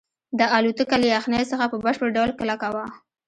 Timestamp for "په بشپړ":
1.71-2.09